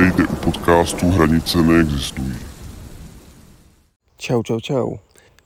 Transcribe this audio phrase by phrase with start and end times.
[0.00, 2.36] Vítejte u podcastu Hranice neexistují.
[4.16, 4.96] Čau, čau, čau.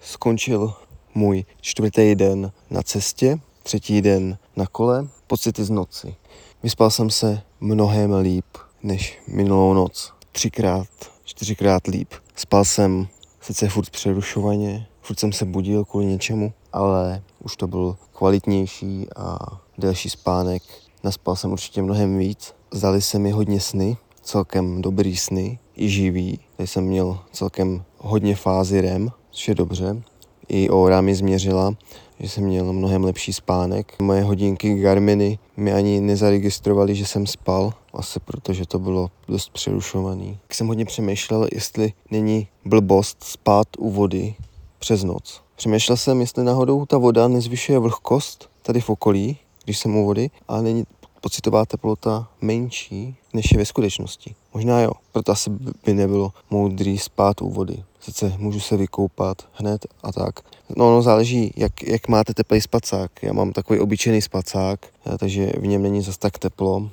[0.01, 0.75] Skončil
[1.15, 6.15] můj čtvrtý den na cestě, třetí den na kole, pocity z noci.
[6.63, 8.45] Vyspal jsem se mnohem líp
[8.83, 10.13] než minulou noc.
[10.33, 10.89] Třikrát,
[11.25, 12.09] čtyřikrát líp.
[12.37, 13.07] Spal jsem
[13.41, 19.39] sice furt přerušovaně, furt jsem se budil kvůli něčemu, ale už to byl kvalitnější a
[19.79, 20.63] delší spánek.
[21.05, 22.55] Naspal jsem určitě mnohem víc.
[22.73, 26.39] Zdali se mi hodně sny, celkem dobrý sny, i živý.
[26.57, 30.03] Tady jsem měl celkem hodně fázy REM, což je dobře.
[30.49, 31.75] I Ora mi změřila,
[32.21, 34.01] že jsem měl mnohem lepší spánek.
[34.01, 40.39] Moje hodinky Garminy mi ani nezaregistrovali, že jsem spal, asi protože to bylo dost přerušovaný.
[40.43, 44.35] Tak jsem hodně přemýšlel, jestli není blbost spát u vody
[44.79, 45.43] přes noc.
[45.57, 50.31] Přemýšlel jsem, jestli náhodou ta voda nezvyšuje vlhkost tady v okolí, když jsem u vody,
[50.49, 50.85] a není
[51.25, 54.35] pocitová teplota menší, než je ve skutečnosti.
[54.55, 55.51] Možná jo, proto asi
[55.85, 57.85] by nebylo moudrý spát u vody.
[58.01, 60.41] Sice můžu se vykoupat hned a tak.
[60.77, 63.11] No, no záleží, jak, jak máte teplý spacák.
[63.23, 66.91] Já mám takový obyčejný spacák, eh, takže v něm není zas tak teplo.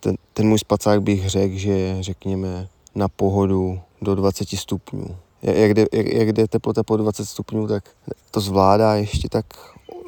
[0.00, 5.16] Ten, ten můj spacák bych řekl, že je, řekněme, na pohodu do 20 stupňů.
[5.42, 7.84] Jak jde, jak, jak jde teplota po 20 stupňů, tak
[8.30, 9.46] to zvládá ještě tak,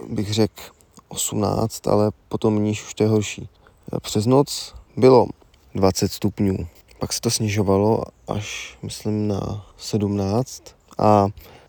[0.08, 0.62] bych řekl,
[1.08, 3.48] 18, ale potom níž už to je horší.
[4.00, 5.26] Přes noc bylo
[5.74, 6.66] 20 stupňů,
[6.98, 10.62] pak se to snižovalo až, myslím, na 17
[10.98, 11.26] a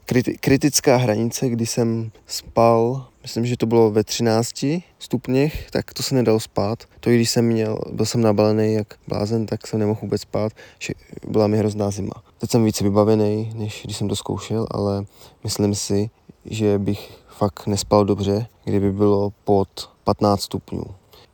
[0.08, 4.66] kriti- kritická hranice, kdy jsem spal, myslím, že to bylo ve 13
[5.00, 6.84] stupněch, tak to se nedalo spát.
[7.00, 10.94] To když jsem měl, byl jsem nabalený jak blázen, tak jsem nemohl vůbec spát, že
[11.28, 12.24] byla mi hrozná zima.
[12.38, 15.06] Teď jsem více vybavený, než když jsem to zkoušel, ale
[15.44, 16.10] myslím si,
[16.46, 20.84] že bych fakt nespal dobře, kdyby bylo pod 15 stupňů.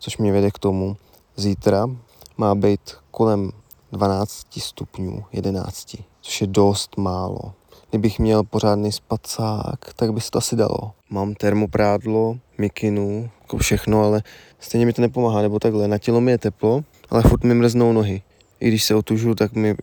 [0.03, 0.97] Což mě vede k tomu,
[1.35, 1.87] zítra
[2.37, 2.79] má být
[3.11, 3.51] kolem
[3.91, 7.53] 12 stupňů, 11, což je dost málo.
[7.89, 10.91] Kdybych měl pořádný spacák, tak by se to asi dalo.
[11.09, 14.23] Mám termoprádlo, mikinu, jako všechno, ale
[14.59, 15.87] stejně mi to nepomáhá, nebo takhle.
[15.87, 18.21] Na tělo mi je teplo, ale furt mi mrznou nohy.
[18.59, 19.75] I když se otužu, tak mi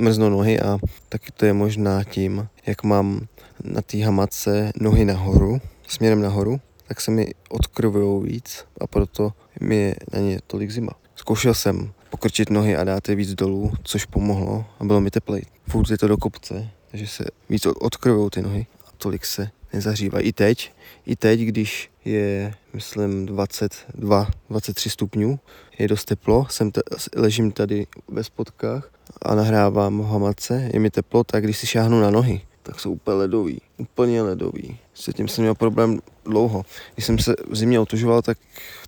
[0.00, 3.26] mrznou nohy a taky to je možná tím, jak mám
[3.64, 9.76] na té hamace nohy nahoru, směrem nahoru, tak se mi odkrvují víc a proto mi
[9.76, 10.92] je na ně tolik zima.
[11.16, 15.42] Zkoušel jsem pokrčit nohy a dát je víc dolů, což pomohlo a bylo mi teplej.
[15.68, 20.20] Furt je to do kopce, takže se víc odkrvují ty nohy a tolik se nezahřívá.
[20.20, 20.72] I teď,
[21.06, 25.38] i teď, když je, myslím, 22, 23 stupňů,
[25.78, 26.80] je dost teplo, jsem t-
[27.16, 28.90] ležím tady ve spodkách
[29.22, 32.92] a nahrávám v hamace, je mi teplo, tak když si šáhnu na nohy, tak jsou
[32.92, 34.78] úplně ledový, úplně ledový.
[34.94, 36.62] S tím jsem měl problém dlouho.
[36.94, 38.38] Když jsem se v zimě otužoval, tak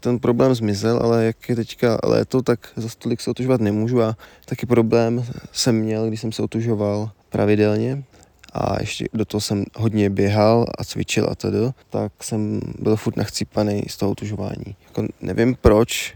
[0.00, 4.16] ten problém zmizel, ale jak je teďka léto, tak za tolik se otužovat nemůžu a
[4.44, 8.04] taky problém jsem měl, když jsem se otužoval pravidelně
[8.52, 11.58] a ještě do toho jsem hodně běhal a cvičil a tedy,
[11.90, 14.76] tak jsem byl furt nachcípaný z toho otužování.
[14.84, 16.14] Jako nevím proč,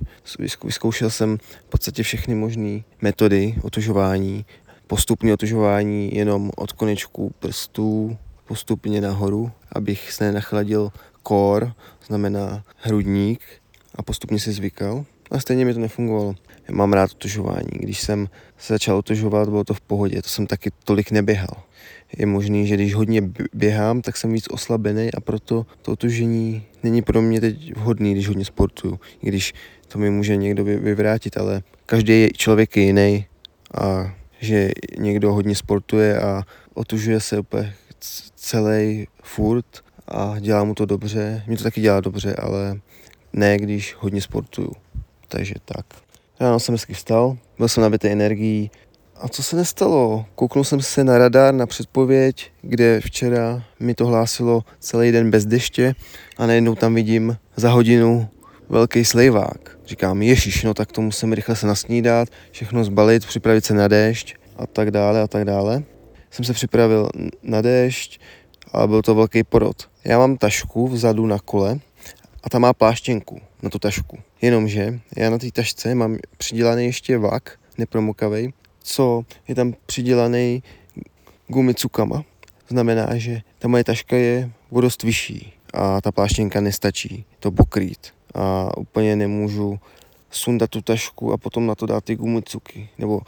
[0.64, 4.44] vyzkoušel jsem v podstatě všechny možné metody otužování,
[4.90, 8.16] postupně otužování jenom od konečků prstů
[8.48, 10.92] postupně nahoru, abych se nenachladil
[11.22, 11.72] kor,
[12.06, 13.40] znamená hrudník
[13.94, 15.04] a postupně si zvykal.
[15.30, 16.34] A stejně mi to nefungovalo.
[16.68, 17.70] Já mám rád otužování.
[17.72, 20.22] Když jsem se začal otužovat, bylo to v pohodě.
[20.22, 21.62] To jsem taky tolik neběhal.
[22.18, 23.22] Je možný, že když hodně
[23.54, 28.28] běhám, tak jsem víc oslabený a proto to otužení není pro mě teď vhodný, když
[28.28, 29.00] hodně sportuju.
[29.22, 29.54] I když
[29.88, 33.26] to mi může někdo vyvrátit, ale každý člověk je jiný
[33.74, 36.42] a že někdo hodně sportuje a
[36.74, 37.74] otužuje se úplně
[38.34, 39.66] celý furt
[40.08, 41.42] a dělá mu to dobře.
[41.46, 42.80] Mě to taky dělá dobře, ale
[43.32, 44.72] ne, když hodně sportuju.
[45.28, 45.86] Takže tak.
[46.40, 48.70] Ráno jsem hezky vstal, byl jsem nabitý energií.
[49.16, 50.26] A co se nestalo?
[50.34, 55.46] Kouknul jsem se na radar, na předpověď, kde včera mi to hlásilo celý den bez
[55.46, 55.94] deště
[56.38, 58.28] a najednou tam vidím za hodinu
[58.68, 59.79] velký slejvák.
[59.90, 64.34] Říkám, ježiš, no tak to musím rychle se nasnídat, všechno zbalit, připravit se na déšť
[64.56, 65.82] a tak dále a tak dále.
[66.30, 67.08] Jsem se připravil
[67.42, 68.20] na déšť,
[68.72, 69.90] ale byl to velký porod.
[70.04, 71.78] Já mám tašku vzadu na kole
[72.42, 74.18] a ta má pláštěnku na tu tašku.
[74.42, 80.62] Jenomže já na té tašce mám přidělaný ještě vak, nepromokavej, co je tam přidělaný
[81.48, 82.24] gumicukama.
[82.68, 88.19] Znamená, že ta moje taška je o dost vyšší a ta pláštěnka nestačí to pokrýt.
[88.34, 89.78] A úplně nemůžu
[90.30, 92.88] sundat tu tašku a potom na to dát ty gumicuky.
[92.98, 93.20] Nebo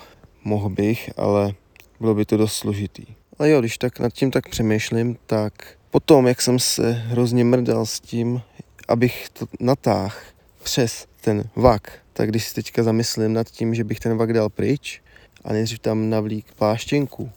[0.45, 1.55] mohl bych, ale
[2.01, 3.07] bylo by to dost složitý.
[3.39, 5.53] Ale jo, když tak nad tím tak přemýšlím, tak
[5.91, 8.43] potom, jak jsem se hrozně mrdal s tím,
[8.89, 10.15] abych to natáhl
[10.63, 14.49] přes ten vak, tak když si teďka zamyslím nad tím, že bych ten vak dal
[14.49, 15.01] pryč
[15.45, 17.31] a nejdřív tam navlík pláštěnku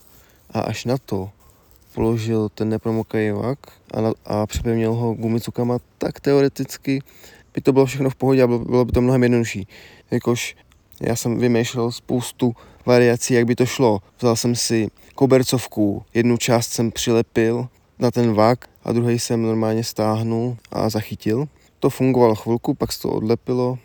[0.50, 1.29] a až na to
[1.94, 3.59] položil ten nepromokavý vak
[3.94, 7.01] a, na, a připevnil ho gumicukama, tak teoreticky
[7.55, 9.67] by to bylo všechno v pohodě a bylo, by to mnohem jednodušší.
[10.11, 10.55] Jakož
[11.01, 12.55] já jsem vymýšlel spoustu
[12.85, 13.99] variací, jak by to šlo.
[14.17, 17.67] Vzal jsem si kobercovku, jednu část jsem přilepil
[17.99, 21.47] na ten vak a druhý jsem normálně stáhnul a zachytil.
[21.79, 23.77] To fungovalo chvilku, pak se to odlepilo,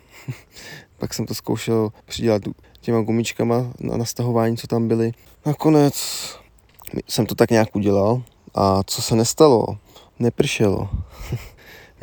[0.97, 2.41] pak jsem to zkoušel přidělat
[2.81, 5.11] těma gumičkama na nastahování, co tam byly.
[5.45, 5.95] Nakonec
[7.07, 8.23] jsem to tak nějak udělal
[8.55, 9.65] a co se nestalo?
[10.19, 10.89] Nepršelo.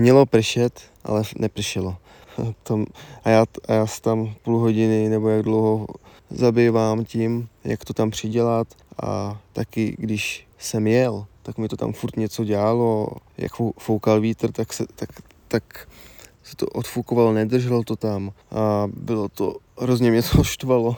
[0.00, 1.96] Mělo pršet, ale nepršelo.
[2.62, 2.86] Tom,
[3.24, 5.86] a, já, a já tam půl hodiny nebo jak dlouho
[6.30, 8.68] zabývám tím, jak to tam přidělat
[9.02, 13.08] a taky když jsem jel, tak mi to tam furt něco dělalo,
[13.38, 15.08] jak foukal vítr, tak se, tak,
[15.48, 15.88] tak
[16.42, 20.96] se to odfukovalo, nedrželo to tam a bylo to, hrozně mě to štvalo.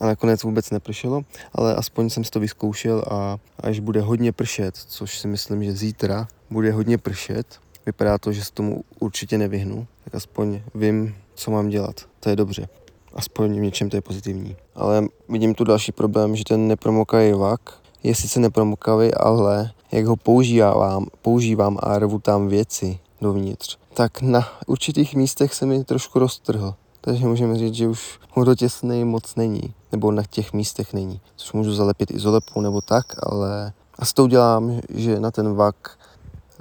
[0.00, 4.76] A nakonec vůbec nepršelo, ale aspoň jsem si to vyzkoušel a až bude hodně pršet,
[4.76, 9.86] což si myslím, že zítra bude hodně pršet, vypadá to, že se tomu určitě nevyhnu,
[10.04, 12.00] tak aspoň vím, co mám dělat.
[12.20, 12.68] To je dobře.
[13.14, 14.56] Aspoň v něčem to je pozitivní.
[14.74, 17.60] Ale vidím tu další problém, že ten nepromokavý vak
[18.02, 24.48] je sice nepromokavý, ale jak ho používám, používám a rvu tam věci dovnitř, tak na
[24.66, 26.74] určitých místech se mi trošku roztrhl.
[27.00, 31.20] Takže můžeme říct, že už vodotěsný moc není, nebo na těch místech není.
[31.36, 35.98] Což můžu zalepit izolepou nebo tak, ale asi to udělám, že na ten vak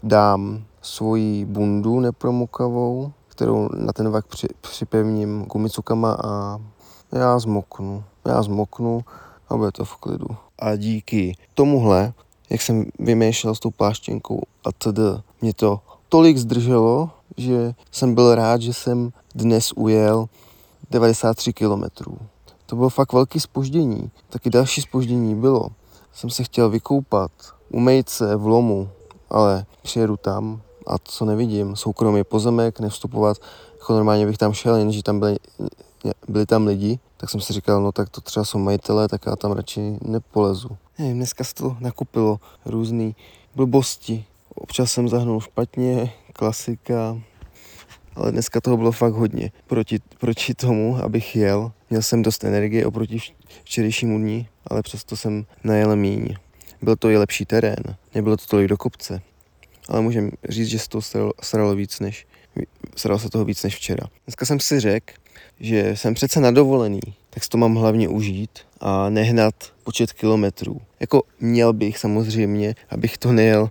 [0.04, 6.60] dám svoji bundu nepromokavou, kterou na ten vak při, připevním gumicukama a
[7.12, 8.04] já zmoknu.
[8.26, 9.02] Já zmoknu
[9.50, 10.28] a bude to v klidu.
[10.60, 12.14] A díky tomuhle,
[12.50, 15.00] jak jsem vymýšlel s tou pláštěnkou a td,
[15.42, 20.26] mě to tolik zdrželo, že jsem byl rád, že jsem dnes ujel
[20.92, 22.18] 93 kilometrů.
[22.66, 24.12] To bylo fakt velký spoždění.
[24.30, 25.68] Taky další spoždění bylo.
[26.14, 27.32] Jsem se chtěl vykoupat,
[27.70, 28.90] umejt se v lomu,
[29.30, 33.38] ale přijedu tam a co nevidím, soukromý pozemek, nevstupovat,
[33.80, 35.38] jako normálně bych tam šel, jenže tam byli,
[36.28, 39.36] byli tam lidi, tak jsem si říkal, no tak to třeba jsou majitelé, tak já
[39.36, 40.78] tam radši nepolezu.
[41.00, 43.12] Nevím, dneska se to nakupilo různé
[43.56, 44.26] blbosti.
[44.56, 47.18] Občas jsem zahnul špatně, klasika,
[48.16, 49.52] ale dneska toho bylo fakt hodně.
[49.68, 53.20] Proti, proti tomu, abych jel, měl jsem dost energie oproti
[53.64, 56.36] včerejšímu dní, ale přesto jsem najel míň.
[56.82, 57.84] Byl to i lepší terén,
[58.16, 59.22] nebylo to tolik do kopce,
[59.90, 61.02] ale můžeme říct, že se to
[61.42, 62.28] sralo víc než,
[62.96, 64.08] sralo se toho víc než včera.
[64.26, 65.14] Dneska jsem si řekl,
[65.60, 67.00] že jsem přece na dovolený,
[67.30, 70.82] tak si to mám hlavně užít a nehnat počet kilometrů.
[71.00, 73.70] Jako měl bych samozřejmě, abych to nejel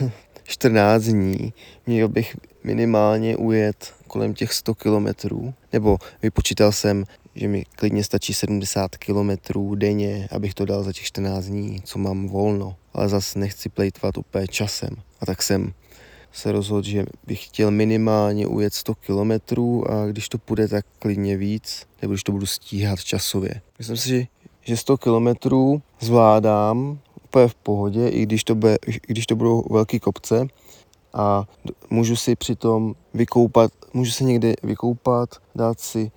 [0.44, 1.52] 14 dní,
[1.86, 7.04] měl bych minimálně ujet kolem těch 100 kilometrů, nebo vypočítal jsem,
[7.36, 11.98] že mi klidně stačí 70 kilometrů denně, abych to dal za těch 14 dní, co
[11.98, 12.76] mám volno.
[12.94, 14.90] Ale zase nechci plejtvat úplně časem.
[15.20, 15.72] A tak jsem
[16.32, 21.36] se rozhodl, že bych chtěl minimálně ujet 100 kilometrů a když to půjde, tak klidně
[21.36, 23.60] víc, nebo když to budu stíhat časově.
[23.78, 24.28] Myslím si,
[24.60, 29.64] že 100 kilometrů zvládám úplně v pohodě, i když to, bude, i když to budou
[29.70, 30.46] velký kopce
[31.14, 31.44] a
[31.90, 36.10] můžu si přitom vykoupat, můžu se někde vykoupat, dát si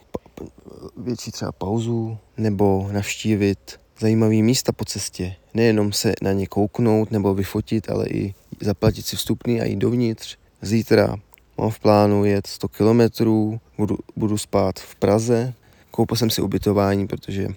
[0.98, 5.36] větší třeba pauzu nebo navštívit zajímavé místa po cestě.
[5.54, 10.38] Nejenom se na ně kouknout nebo vyfotit, ale i zaplatit si vstupný a jít dovnitř.
[10.62, 11.16] Zítra
[11.58, 15.54] mám v plánu jet 100 kilometrů, budu, budu spát v Praze.
[15.92, 17.48] Koupil jsem si ubytování, protože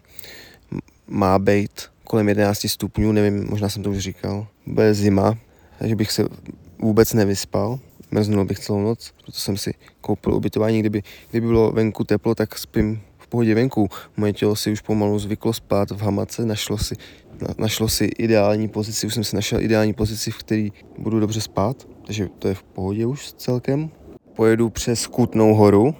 [1.09, 1.71] má být
[2.05, 4.47] kolem 11 stupňů, nevím, možná jsem to už říkal.
[4.67, 5.39] Bude zima,
[5.79, 6.25] takže bych se
[6.79, 7.79] vůbec nevyspal.
[8.13, 10.81] Mrznulo bych celou noc, proto jsem si koupil ubytování.
[10.81, 13.89] Kdyby, kdyby bylo venku teplo, tak spím v pohodě venku.
[14.17, 16.95] Moje tělo si už pomalu zvyklo spát v hamace, našlo si,
[17.41, 21.41] na, našlo si ideální pozici, už jsem si našel ideální pozici, v který budu dobře
[21.41, 23.91] spát, takže to je v pohodě už celkem.
[24.37, 25.95] Pojedu přes Kutnou horu,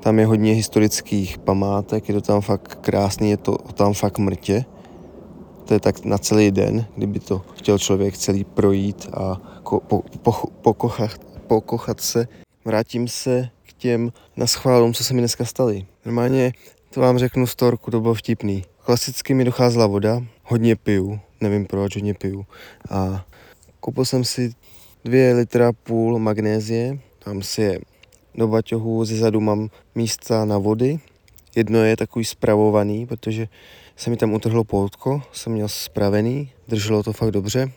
[0.00, 4.64] tam je hodně historických památek, je to tam fakt krásný, je to tam fakt mrtě.
[5.70, 10.02] To je tak na celý den, kdyby to chtěl člověk celý projít a ko, po,
[10.22, 12.28] po, pokochat, pokochat se.
[12.64, 15.86] Vrátím se k těm naschválům, co se mi dneska staly.
[16.04, 16.52] Normálně
[16.94, 18.64] to vám řeknu storku, to bylo vtipný.
[18.84, 22.46] Klasicky mi docházela voda, hodně piju, nevím proč, hodně piju.
[22.90, 23.24] A
[23.80, 24.52] koupil jsem si
[25.04, 27.80] dvě litra půl magnézie, tam si je
[28.34, 30.98] do baťohu, ze zadu mám místa na vody.
[31.56, 33.48] Jedno je takový spravovaný, protože
[34.00, 37.72] se mi tam utrhlo poutko, jsem měl spravený, drželo to fakt dobře.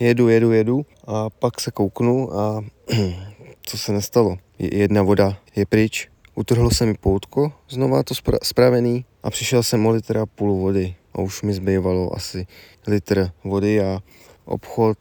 [0.00, 2.64] Jedu, jedu, jedu a pak se kouknu a
[3.62, 4.36] co se nestalo.
[4.58, 9.86] Jedna voda je pryč, utrhlo se mi poutko, znova to spra- spravený a přišel jsem
[9.86, 12.46] o litr a půl vody a už mi zbývalo asi
[12.86, 14.00] litr vody a
[14.44, 14.98] obchod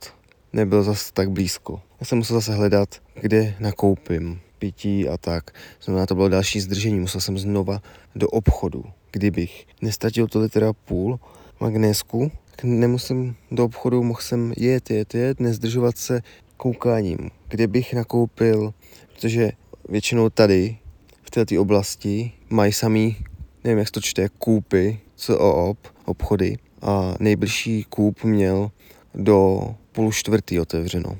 [0.53, 1.81] nebyl zase tak blízko.
[1.99, 2.89] Já jsem musel zase hledat,
[3.21, 5.51] kde nakoupím pití a tak.
[5.81, 6.99] Znamená, to bylo další zdržení.
[6.99, 7.81] Musel jsem znova
[8.15, 8.83] do obchodu.
[9.11, 11.19] Kdybych nestatil to litr a půl
[11.59, 12.31] magnésku,
[12.63, 16.21] nemusím do obchodu, mohl jsem jet, jet, jet, nezdržovat se
[16.57, 17.17] koukáním.
[17.47, 18.73] Kde bych nakoupil,
[19.13, 19.51] protože
[19.89, 20.77] většinou tady,
[21.23, 23.17] v této oblasti, mají samý,
[23.63, 25.73] nevím, jak to čte, kůpy, co
[26.05, 28.71] obchody a nejbližší kůp měl
[29.15, 31.17] do půl čtvrtý otevřeno.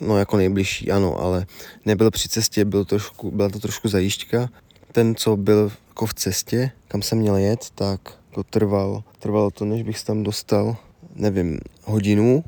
[0.00, 1.46] No jako nejbližší, ano, ale
[1.86, 4.48] nebyl při cestě, byl trošku, byla to trošku zajížďka.
[4.92, 8.00] Ten, co byl jako v cestě, kam jsem měl jet, tak
[8.34, 10.76] to trval, trvalo to, než bych se tam dostal,
[11.14, 12.44] nevím, hodinu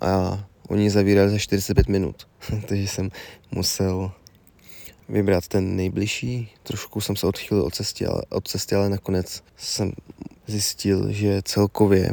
[0.00, 2.28] a oni zavírali za 45 minut.
[2.68, 3.10] Takže jsem
[3.50, 4.12] musel
[5.08, 6.50] vybrat ten nejbližší.
[6.62, 9.92] Trošku jsem se odchýlil od cesty, ale, od cesty, ale nakonec jsem
[10.46, 12.12] zjistil, že celkově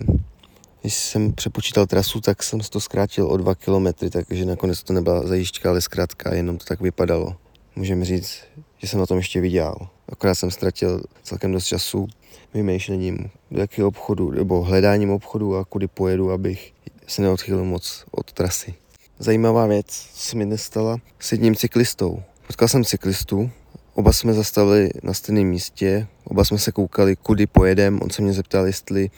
[0.81, 5.27] když jsem přepočítal trasu, tak jsem to zkrátil o dva kilometry, takže nakonec to nebyla
[5.27, 7.35] zajížďka, ale zkrátka, jenom to tak vypadalo.
[7.75, 8.37] Můžeme říct,
[8.77, 9.87] že jsem na tom ještě vydělal.
[10.09, 12.07] Akorát jsem ztratil celkem dost času
[12.53, 16.73] vymýšlením, do jakého obchodu, nebo hledáním obchodu a kudy pojedu, abych
[17.07, 18.73] se neodchýlil moc od trasy.
[19.19, 22.23] Zajímavá věc, se mi dnes stala s jedním cyklistou.
[22.47, 23.51] Potkal jsem cyklistu,
[23.93, 27.99] oba jsme zastavili na stejném místě, oba jsme se koukali, kudy pojedem.
[28.01, 29.09] On se mě zeptal, jestli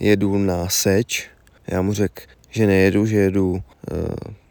[0.00, 1.30] jedu na seč.
[1.66, 3.60] Já mu řekl, že nejedu, že jedu, uh,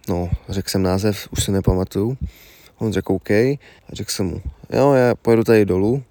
[0.10, 2.18] no, řekl jsem název, už se nepamatuju.
[2.78, 3.58] On řekl OK a
[3.94, 6.04] řekl jsem mu, jo, já pojedu tady dolů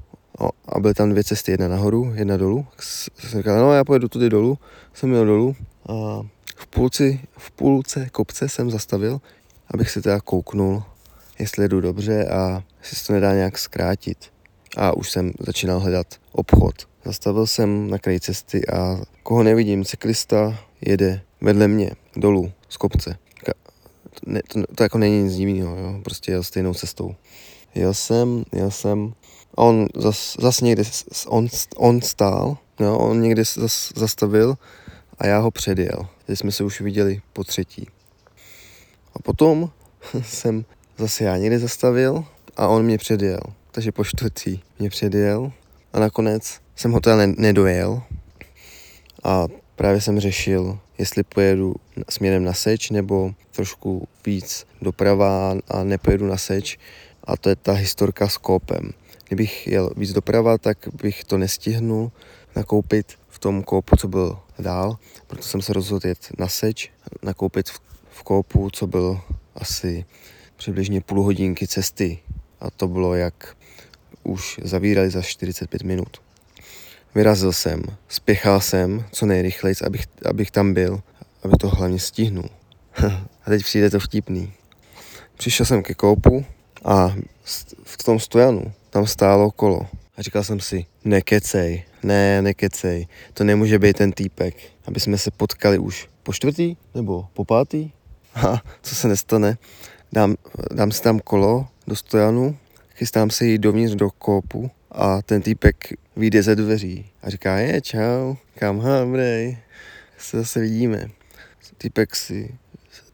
[0.68, 2.66] a byly tam dvě cesty, jedna nahoru, jedna dolů.
[2.80, 4.58] Jsem říkal, no já pojedu tudy dolů,
[4.94, 5.56] jsem jel dolů
[5.88, 5.92] a
[6.56, 9.20] v půlci, v půlce kopce jsem zastavil,
[9.66, 10.82] abych se teda kouknul,
[11.38, 14.32] jestli jedu dobře a jestli se to nedá nějak zkrátit.
[14.76, 16.91] A už jsem začínal hledat obchod.
[17.04, 23.18] Zastavil jsem na kraji cesty a koho nevidím, cyklista jede vedle mě dolů z kopce.
[24.26, 26.00] Ne, to, to jako není nic divného, jo?
[26.04, 27.14] prostě jel stejnou cestou.
[27.74, 29.14] Jel jsem, jel jsem
[29.54, 30.82] a on zas, zas někde,
[31.26, 32.98] on, on stál, jo?
[32.98, 34.54] on někde zas, zastavil
[35.18, 36.06] a já ho předjel.
[36.26, 37.88] Teď jsme se už viděli po třetí.
[39.14, 39.70] A potom
[40.22, 40.64] jsem
[40.98, 42.24] zase já někde zastavil
[42.56, 43.40] a on mě předjel.
[43.70, 45.52] Takže po čtvrtý mě předjel
[45.92, 48.02] a nakonec jsem ho teda nedojel
[49.24, 51.74] a právě jsem řešil, jestli pojedu
[52.08, 56.78] směrem na seč nebo trošku víc doprava a nepojedu na seč
[57.24, 58.90] a to je ta historka s kópem.
[59.28, 62.12] Kdybych jel víc doprava, tak bych to nestihnul
[62.56, 66.90] nakoupit v tom kópu, co byl dál, proto jsem se rozhodl jet na seč,
[67.22, 69.20] nakoupit v, v kópu, co byl
[69.54, 70.04] asi
[70.56, 72.18] přibližně půl hodinky cesty
[72.60, 73.56] a to bylo jak
[74.22, 76.22] už zavírali za 45 minut.
[77.14, 81.00] Vyrazil jsem, spěchal jsem co nejrychleji, abych, abych tam byl,
[81.42, 82.48] aby to hlavně stihnul.
[83.44, 84.52] a teď přijde to vtipný.
[85.36, 86.44] Přišel jsem ke koupu
[86.84, 87.14] a
[87.84, 89.86] v tom stojanu tam stálo kolo.
[90.16, 95.30] A říkal jsem si, nekecej, ne, nekecej, to nemůže být ten týpek, aby jsme se
[95.30, 97.90] potkali už po čtvrtý nebo po pátý.
[98.34, 99.58] A co se nestane,
[100.12, 100.36] dám,
[100.74, 102.56] dám si tam kolo do stojanu,
[102.94, 107.80] chystám se jít dovnitř do koupu a ten týpek vyjde ze dveří a říká, je,
[107.80, 109.58] čau, kam, dobrý,
[110.18, 111.10] se zase vidíme.
[111.78, 112.58] Týpek si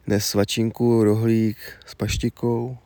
[0.07, 2.79] dnes svačinku, rohlík s paštikou.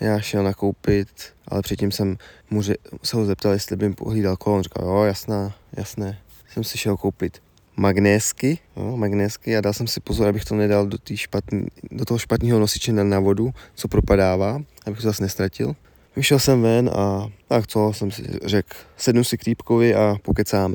[0.00, 1.08] Já šel nakoupit,
[1.48, 2.18] ale předtím jsem
[2.50, 4.56] mu ře- se ho zeptal, jestli by mi pohlídal kolo.
[4.56, 6.18] On říkal, jo, jasná, jasné.
[6.52, 7.42] Jsem si šel koupit
[7.76, 12.18] magnésky, jo, magnésky a dal jsem si pozor, abych to nedal do, špatný, do toho
[12.18, 15.76] špatného nosiče na, na vodu, co propadává, abych to zase nestratil.
[16.18, 20.74] Vyšel jsem ven a tak co, jsem si řekl, sednu si k Týpkovi a pokecáme.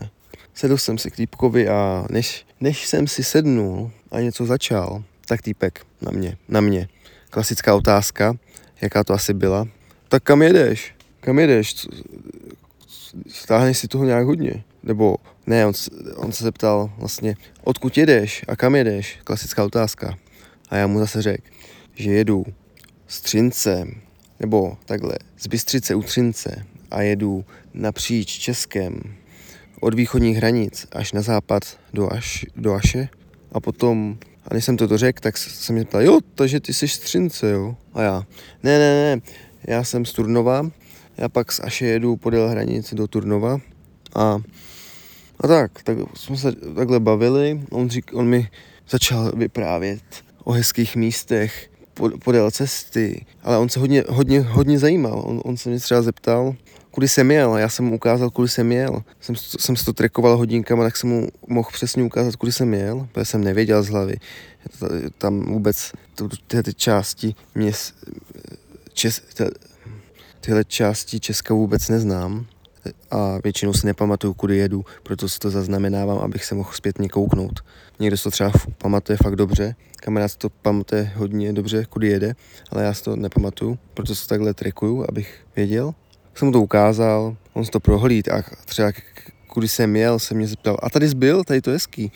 [0.54, 5.42] Sedl jsem si k Týpkovi a než, než jsem si sednul a něco začal, tak
[5.42, 6.88] Týpek na mě, na mě.
[7.30, 8.34] Klasická otázka,
[8.82, 9.68] jaká to asi byla.
[10.10, 10.96] Tak kam jedeš?
[11.20, 11.76] Kam jedeš?
[13.28, 14.64] Stáhneš si toho nějak hodně?
[14.84, 15.74] Nebo ne, on,
[16.16, 19.20] on se zeptal vlastně, odkud jedeš a kam jedeš?
[19.24, 20.18] Klasická otázka.
[20.70, 21.44] A já mu zase řekl,
[21.96, 22.46] že jedu
[23.08, 24.02] s Třincem,
[24.44, 29.02] nebo takhle, z Bystřice u Třince a jedu napříč Českem
[29.80, 33.10] od východních hranic až na západ do, Aš, do Aše.
[33.52, 36.88] A potom, a než jsem to dořekl, tak jsem mě ptal, jo, takže ty jsi
[36.88, 37.76] z Třince, jo?
[37.94, 38.24] A já,
[38.64, 39.22] ne, ne, ne,
[39.68, 40.70] já jsem z Turnova,
[41.18, 43.60] já pak z Aše jedu podél hranic do Turnova.
[44.16, 44.42] A,
[45.40, 48.48] a tak, tak jsme se takhle bavili, on, řík, on mi
[48.90, 50.04] začal vyprávět
[50.44, 51.70] o hezkých místech
[52.24, 55.24] podél cesty, ale on se hodně, hodně, hodně zajímal.
[55.26, 56.56] On, on se mě třeba zeptal,
[56.92, 57.58] kudy jsem jel.
[57.58, 59.04] Já jsem mu ukázal, kudy jsem jel.
[59.22, 63.08] Jsem, jsem si to trekoval hodinkama, tak jsem mu mohl přesně ukázat, kudy jsem jel,
[63.12, 64.16] protože jsem nevěděl z hlavy.
[65.18, 65.92] Tam vůbec
[66.48, 67.72] tyhle ty části mě,
[68.94, 69.22] čes,
[70.40, 72.46] tyhle části Česka vůbec neznám
[73.12, 77.60] a většinou si nepamatuju, kudy jedu, proto si to zaznamenávám, abych se mohl zpětně kouknout.
[78.00, 82.36] Někdo si to třeba pamatuje fakt dobře, kamarád si to pamatuje hodně dobře, kudy jede,
[82.72, 85.94] ale já si to nepamatuju, proto to takhle trekuju, abych věděl.
[86.36, 88.92] Jsem mu to ukázal, on si to prohlíd a třeba
[89.48, 92.12] kudy jsem jel, se mě zeptal, a tady jsi byl, tady to je hezký.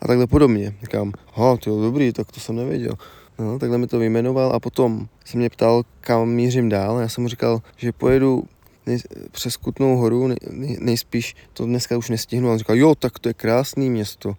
[0.00, 0.74] A takhle podobně.
[0.80, 2.94] Říkám, ha, to je dobrý, tak to jsem nevěděl.
[3.38, 6.98] No, takhle mi to vyjmenoval a potom se mě ptal, kam mířím dál.
[6.98, 8.44] Já jsem mu říkal, že pojedu
[8.86, 8.98] nej,
[9.30, 12.48] přes Kutnou horu, nej, nejspíš to dneska už nestihnu.
[12.48, 14.34] A on říkal, jo, tak to je krásný město.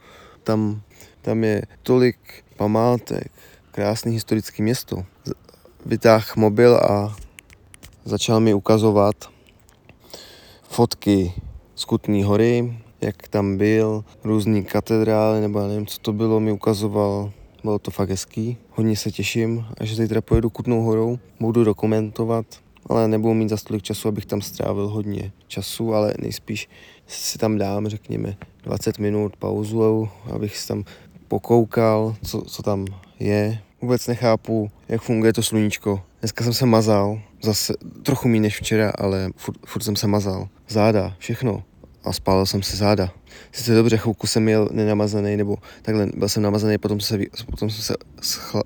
[0.50, 0.82] Tam,
[1.22, 2.18] tam je tolik
[2.58, 3.32] památek,
[3.72, 5.06] krásný historický město.
[5.86, 7.16] Vytáhl mobil a
[8.06, 9.16] začal mi ukazovat
[10.64, 11.34] fotky
[11.76, 16.52] z Kutné hory, jak tam byl, různý katedrály, nebo já nevím, co to bylo, mi
[16.52, 17.32] ukazoval.
[17.64, 18.58] Bylo to fakt hezký.
[18.70, 22.46] Hodně se těším, až zítra pojedu Kutnou horou, budu dokumentovat,
[22.86, 26.70] ale nebudu mít za tolik času, abych tam strávil hodně času, ale nejspíš
[27.08, 30.84] si tam dám, řekněme, 20 minut pauzu, abych si tam
[31.28, 32.86] pokoukal, co, co tam
[33.20, 33.60] je.
[33.82, 36.02] Vůbec nechápu, jak funguje to sluníčko.
[36.20, 37.74] Dneska jsem se mazal, zase
[38.04, 40.48] trochu méně než včera, ale furt, furt jsem se mazal.
[40.68, 41.64] Záda, všechno.
[42.04, 43.12] A spálil jsem se záda.
[43.52, 47.84] Sice dobře, chvilku jsem měl nenamazaný, nebo takhle, byl jsem namazaný, potom, se, potom jsem
[47.84, 47.96] se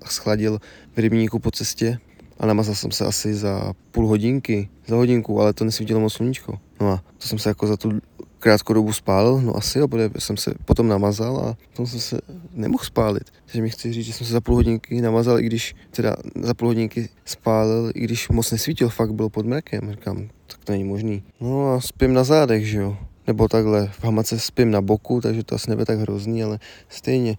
[0.04, 0.58] schladil
[0.96, 1.98] v rybníku po cestě
[2.38, 6.58] a namazal jsem se asi za půl hodinky, za hodinku, ale to nesvítilo moc sluníčko.
[6.80, 7.92] No a to jsem se jako za tu
[8.38, 12.18] krátkou dobu spálil, no asi jo, protože jsem se potom namazal a potom jsem se
[12.52, 13.24] nemohl spálit.
[13.44, 16.54] Takže mi chci říct, že jsem se za půl hodinky namazal, i když teda za
[16.54, 19.90] půl hodinky spálil, i když moc nesvítil, fakt byl pod mrakem.
[19.90, 21.22] Říkám, tak to není možný.
[21.40, 22.96] No a spím na zádech, že jo.
[23.26, 26.58] Nebo takhle, v hamace spím na boku, takže to asi nebude tak hrozný, ale
[26.88, 27.36] stejně,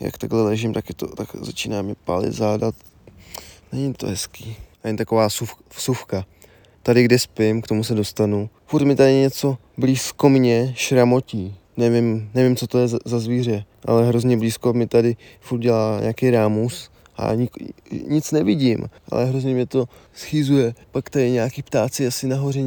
[0.00, 2.72] jak takhle ležím, tak, je to, tak začíná mi pálit záda.
[3.72, 4.56] Není to hezký.
[4.84, 6.24] A jen taková suv, suvka
[6.88, 8.50] tady, kde spím, k tomu se dostanu.
[8.66, 11.54] Furt mi tady něco blízko mě šramotí.
[11.76, 16.00] Nevím, nevím, co to je za, za zvíře, ale hrozně blízko mi tady furt dělá
[16.00, 17.50] nějaký rámus a nik,
[18.08, 20.74] nic nevidím, ale hrozně mě to schýzuje.
[20.90, 22.60] Pak tady nějaký ptáci asi nahoře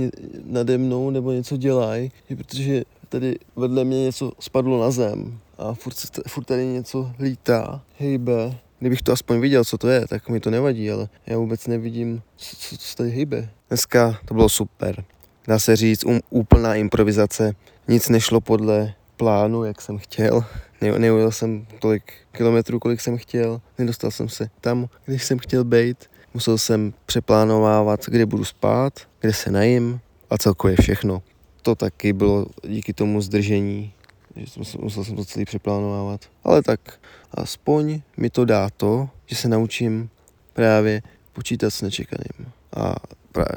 [0.45, 5.95] nade mnou nebo něco dělají, protože tady vedle mě něco spadlo na zem a furt,
[6.27, 8.57] furt tady něco lítá, hejbe.
[8.81, 12.21] Kdybych to aspoň viděl, co to je, tak mi to nevadí, ale já vůbec nevidím,
[12.35, 13.49] co, co, co tady hýbe.
[13.69, 15.03] Dneska to bylo super.
[15.47, 17.53] Dá se říct, um, úplná improvizace.
[17.87, 20.43] Nic nešlo podle plánu, jak jsem chtěl.
[20.81, 23.61] Ne, neujel jsem tolik kilometrů, kolik jsem chtěl.
[23.77, 25.97] Nedostal jsem se tam, kde jsem chtěl být.
[26.33, 31.21] Musel jsem přeplánovávat, kde budu spát, kde se najím a celkově všechno.
[31.61, 33.93] To taky bylo díky tomu zdržení,
[34.35, 34.45] že
[34.79, 36.21] musel jsem to celý přeplánovávat.
[36.43, 36.99] Ale tak
[37.31, 40.09] aspoň mi to dá to, že se naučím
[40.53, 41.01] právě
[41.33, 42.51] počítat s nečekaným.
[42.75, 42.95] A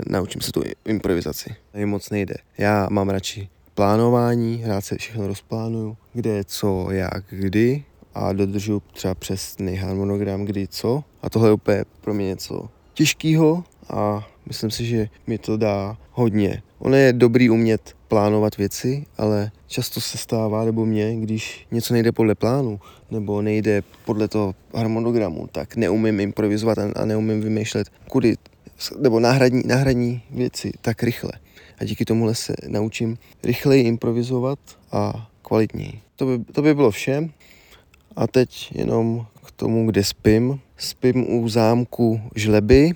[0.07, 1.55] naučím se tu improvizaci.
[1.73, 2.35] Tady moc nejde.
[2.59, 7.85] Já mám radši plánování, rád se všechno rozplánuju, kde, co, jak, kdy
[8.15, 11.05] a dodržu třeba přesný harmonogram, kdy, co.
[11.23, 15.97] A tohle je úplně pro mě něco těžkého a myslím si, že mi to dá
[16.13, 16.63] hodně.
[16.85, 22.13] Ono je dobrý umět plánovat věci, ale často se stává, nebo mě, když něco nejde
[22.13, 28.37] podle plánu, nebo nejde podle toho harmonogramu, tak neumím improvizovat a neumím vymýšlet, kudy
[28.99, 31.33] nebo náhradní, náhradní věci tak rychle.
[31.79, 34.59] A díky tomuhle se naučím rychleji improvizovat
[34.93, 36.01] a kvalitněji.
[36.17, 37.31] To by, to by bylo vše.
[38.17, 40.61] A teď jenom k tomu, kde spím.
[40.77, 42.91] Spím u zámku Žleby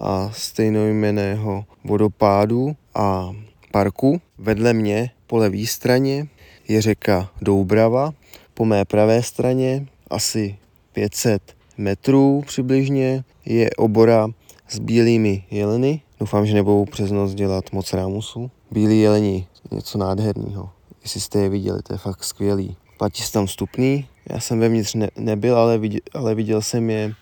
[0.00, 3.30] a stejnojmeného vodopádu a
[3.70, 4.20] parku.
[4.38, 6.28] Vedle mě po levé straně
[6.68, 8.12] je řeka Doubrava,
[8.54, 10.56] po mé pravé straně asi
[10.92, 14.28] 500 metrů přibližně je obora
[14.68, 16.00] s bílými jeleny.
[16.20, 18.50] Doufám, že nebudou přes noc dělat moc rámusu.
[18.70, 20.70] Bílí jeleni, něco nádherného.
[21.02, 22.76] Jestli jste je viděli, to je fakt skvělý.
[22.98, 24.06] Platí se tam vstupný.
[24.30, 27.12] Já jsem vevnitř ne, nebyl, ale viděl, ale viděl jsem je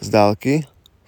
[0.00, 0.64] z dálky.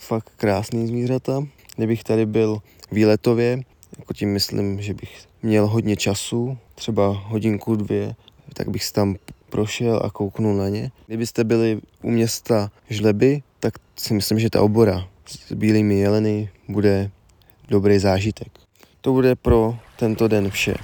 [0.07, 1.47] Fakt krásný zvířata.
[1.77, 2.59] Kdybych tady byl
[2.93, 3.63] výletově,
[3.99, 8.15] jako tím myslím, že bych měl hodně času, třeba hodinku, dvě,
[8.55, 9.17] tak bych si tam
[9.51, 10.91] prošel a kouknul na ně.
[11.07, 17.11] Kdybyste byli u města Žleby, tak si myslím, že ta obora s bílými jeleny bude
[17.69, 18.49] dobrý zážitek.
[19.01, 20.75] To bude pro tento den vše.